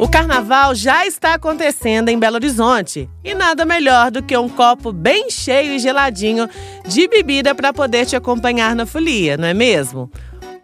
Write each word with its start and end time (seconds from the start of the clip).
O 0.00 0.08
carnaval 0.08 0.74
já 0.74 1.06
está 1.06 1.34
acontecendo 1.34 2.08
em 2.08 2.18
Belo 2.18 2.36
Horizonte 2.36 3.06
e 3.22 3.34
nada 3.34 3.66
melhor 3.66 4.10
do 4.10 4.22
que 4.22 4.34
um 4.34 4.48
copo 4.48 4.94
bem 4.94 5.30
cheio 5.30 5.74
e 5.74 5.78
geladinho 5.78 6.48
de 6.86 7.06
bebida 7.06 7.54
para 7.54 7.70
poder 7.70 8.06
te 8.06 8.16
acompanhar 8.16 8.74
na 8.74 8.86
folia, 8.86 9.36
não 9.36 9.46
é 9.46 9.52
mesmo? 9.52 10.10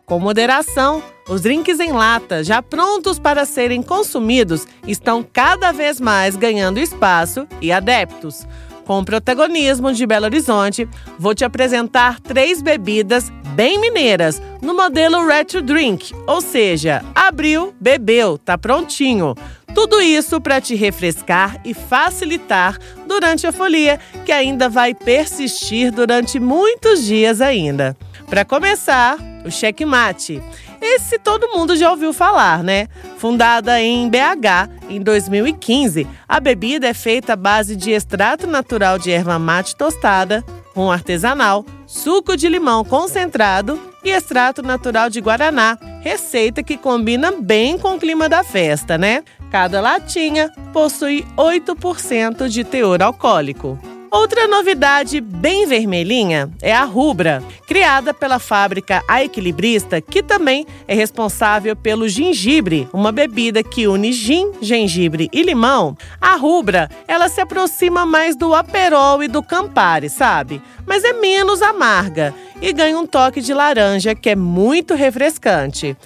Com 0.07 0.19
moderação, 0.19 1.03
os 1.29 1.43
drinks 1.43 1.81
em 1.81 1.93
lata, 1.93 2.43
já 2.43 2.63
prontos 2.63 3.19
para 3.19 3.45
serem 3.45 3.83
consumidos, 3.83 4.67
estão 4.87 5.23
cada 5.23 5.71
vez 5.71 6.01
mais 6.01 6.35
ganhando 6.35 6.81
espaço 6.81 7.47
e 7.61 7.71
adeptos. 7.71 8.47
Com 8.87 9.01
o 9.01 9.05
protagonismo 9.05 9.93
de 9.93 10.07
Belo 10.07 10.25
Horizonte, 10.25 10.89
vou 11.19 11.35
te 11.35 11.45
apresentar 11.45 12.21
três 12.21 12.63
bebidas 12.63 13.31
bem 13.57 13.81
mineiras 13.81 14.41
no 14.61 14.75
modelo 14.75 15.27
Retro 15.27 15.63
Drink, 15.63 16.15
ou 16.27 16.43
seja, 16.43 17.03
abriu, 17.15 17.75
bebeu, 17.81 18.37
tá 18.37 18.59
prontinho. 18.59 19.35
Tudo 19.75 19.99
isso 19.99 20.39
para 20.43 20.61
te 20.61 20.75
refrescar 20.75 21.59
e 21.65 21.73
facilitar 21.73 22.79
durante 23.07 23.47
a 23.47 23.53
folia, 23.53 23.99
que 24.27 24.33
ainda 24.33 24.69
vai 24.69 24.95
persistir 24.95 25.91
durante 25.91 26.39
muitos 26.39 27.03
dias 27.03 27.41
ainda. 27.41 27.97
Para 28.29 28.45
começar, 28.45 29.17
o 29.43 29.51
checkmate. 29.51 30.43
Esse 30.79 31.19
todo 31.19 31.49
mundo 31.49 31.77
já 31.77 31.91
ouviu 31.91 32.13
falar, 32.13 32.63
né? 32.63 32.89
Fundada 33.17 33.81
em 33.81 34.07
BH 34.11 34.69
em 34.91 35.01
2015, 35.01 36.07
a 36.29 36.39
bebida 36.39 36.89
é 36.89 36.95
feita 36.95 37.33
à 37.33 37.37
base 37.37 37.75
de 37.75 37.93
extrato 37.93 38.47
natural 38.47 38.99
de 38.99 39.11
erva 39.11 39.39
mate 39.39 39.75
tostada, 39.75 40.45
rum 40.75 40.91
artesanal, 40.91 41.65
suco 41.87 42.37
de 42.37 42.49
limão 42.49 42.85
concentrado 42.85 43.81
e 44.05 44.11
extrato 44.11 44.63
natural 44.63 45.09
de 45.09 45.21
guaraná, 45.21 45.79
receita 46.03 46.63
que 46.63 46.77
combina 46.77 47.33
bem 47.33 47.79
com 47.79 47.95
o 47.95 47.99
clima 47.99 48.29
da 48.29 48.45
festa, 48.45 48.99
né? 48.99 49.23
Cada 49.51 49.81
latinha 49.81 50.53
possui 50.73 51.27
8% 51.37 52.49
de 52.49 52.65
teor 52.65 53.03
alcoólico. 53.03 53.79
Outra 54.11 54.47
novidade 54.47 55.21
bem 55.21 55.67
vermelhinha 55.67 56.51
é 56.63 56.73
a 56.73 56.85
rubra, 56.85 57.43
criada 57.67 58.15
pela 58.15 58.39
fábrica 58.39 59.03
A 59.09 59.25
Equilibrista, 59.25 60.01
que 60.01 60.23
também 60.23 60.67
é 60.87 60.95
responsável 60.95 61.75
pelo 61.75 62.09
gengibre, 62.09 62.89
uma 62.93 63.11
bebida 63.11 63.63
que 63.63 63.87
une 63.87 64.13
gin, 64.13 64.53
gengibre 64.61 65.29
e 65.33 65.43
limão. 65.43 65.97
A 66.21 66.37
rubra, 66.37 66.89
ela 67.09 67.29
se 67.29 67.41
aproxima 67.41 68.07
mais 68.07 68.37
do 68.37 68.55
aperol 68.55 69.23
e 69.23 69.29
do 69.29 69.43
campari, 69.43 70.09
sabe? 70.09 70.63
Mas 70.87 71.03
é 71.03 71.13
menos 71.13 71.61
amarga 71.61 72.33
e 72.63 72.73
ganha 72.73 72.99
um 72.99 73.07
toque 73.07 73.41
de 73.41 73.53
laranja 73.53 74.15
que 74.15 74.31
é 74.31 74.37
muito 74.37 74.95
refrescante. 74.95 75.97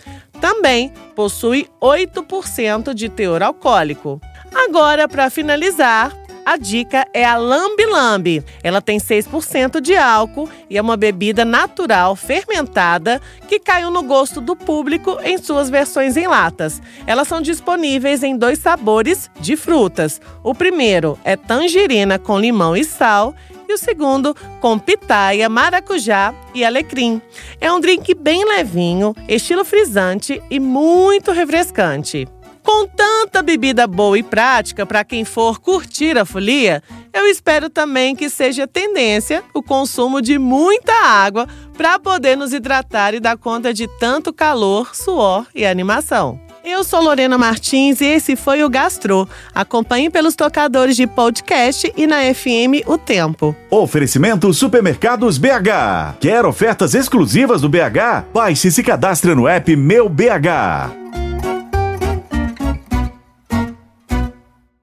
Também 0.40 0.90
possui 1.14 1.68
8% 1.82 2.94
de 2.94 3.10
teor 3.10 3.42
alcoólico. 3.42 4.20
Agora, 4.52 5.06
para 5.06 5.30
finalizar, 5.30 6.12
a 6.50 6.56
dica 6.56 7.06
é 7.14 7.24
a 7.24 7.36
Lambi 7.36 7.86
Lambi. 7.86 8.44
Ela 8.60 8.82
tem 8.82 8.98
6% 8.98 9.80
de 9.80 9.94
álcool 9.94 10.48
e 10.68 10.76
é 10.76 10.82
uma 10.82 10.96
bebida 10.96 11.44
natural 11.44 12.16
fermentada 12.16 13.22
que 13.46 13.60
caiu 13.60 13.88
no 13.88 14.02
gosto 14.02 14.40
do 14.40 14.56
público 14.56 15.16
em 15.22 15.38
suas 15.38 15.70
versões 15.70 16.16
em 16.16 16.26
latas. 16.26 16.82
Elas 17.06 17.28
são 17.28 17.40
disponíveis 17.40 18.24
em 18.24 18.36
dois 18.36 18.58
sabores 18.58 19.30
de 19.38 19.56
frutas. 19.56 20.20
O 20.42 20.52
primeiro 20.52 21.16
é 21.22 21.36
tangerina 21.36 22.18
com 22.18 22.40
limão 22.40 22.76
e 22.76 22.82
sal 22.82 23.32
e 23.68 23.72
o 23.72 23.78
segundo 23.78 24.34
com 24.60 24.76
pitaia, 24.76 25.48
maracujá 25.48 26.34
e 26.52 26.64
alecrim. 26.64 27.22
É 27.60 27.70
um 27.70 27.78
drink 27.78 28.12
bem 28.12 28.44
levinho, 28.44 29.14
estilo 29.28 29.64
frisante 29.64 30.42
e 30.50 30.58
muito 30.58 31.30
refrescante. 31.30 32.26
Com 32.62 32.86
tanta 32.86 33.42
bebida 33.42 33.86
boa 33.86 34.18
e 34.18 34.22
prática 34.22 34.84
para 34.84 35.04
quem 35.04 35.24
for 35.24 35.58
curtir 35.58 36.18
a 36.18 36.24
folia, 36.24 36.82
eu 37.12 37.26
espero 37.26 37.68
também 37.68 38.14
que 38.14 38.28
seja 38.28 38.66
tendência 38.66 39.42
o 39.54 39.62
consumo 39.62 40.20
de 40.20 40.38
muita 40.38 40.92
água 41.04 41.48
para 41.76 41.98
poder 41.98 42.36
nos 42.36 42.52
hidratar 42.52 43.14
e 43.14 43.20
dar 43.20 43.36
conta 43.36 43.72
de 43.72 43.88
tanto 43.98 44.32
calor, 44.32 44.94
suor 44.94 45.46
e 45.54 45.64
animação. 45.64 46.38
Eu 46.62 46.84
sou 46.84 47.00
Lorena 47.00 47.38
Martins 47.38 48.02
e 48.02 48.04
esse 48.04 48.36
foi 48.36 48.62
o 48.62 48.68
Gastro. 48.68 49.26
Acompanhe 49.54 50.10
pelos 50.10 50.34
tocadores 50.34 50.94
de 50.94 51.06
podcast 51.06 51.90
e 51.96 52.06
na 52.06 52.18
FM 52.34 52.86
O 52.86 52.98
Tempo. 52.98 53.56
Oferecimento 53.70 54.52
Supermercados 54.52 55.38
BH. 55.38 56.18
Quer 56.20 56.44
ofertas 56.44 56.94
exclusivas 56.94 57.62
do 57.62 57.68
BH? 57.68 58.26
Baixe 58.32 58.68
e 58.68 58.72
se 58.72 58.82
cadastre 58.82 59.34
no 59.34 59.48
app 59.48 59.74
Meu 59.74 60.08
BH. 60.08 60.99